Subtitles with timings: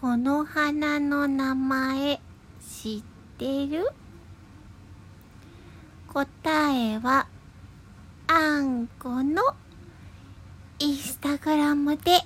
[0.00, 2.20] この花の名前
[2.66, 3.86] 知ってる？
[6.08, 7.26] 答えは
[8.26, 9.42] あんこの
[10.78, 12.22] インスタグラムで